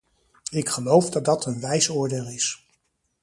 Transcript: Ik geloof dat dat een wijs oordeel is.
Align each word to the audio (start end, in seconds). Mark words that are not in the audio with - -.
Ik 0.51 0.69
geloof 0.69 1.09
dat 1.09 1.25
dat 1.25 1.45
een 1.45 1.59
wijs 1.59 1.89
oordeel 1.89 2.27
is. 2.27 2.65